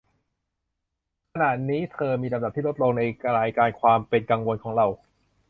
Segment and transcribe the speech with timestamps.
[1.33, 3.01] ขณะนี้เธอมีลำดับที่ลดลง ใน
[3.37, 4.87] รายการความเป็นกังวลของเรา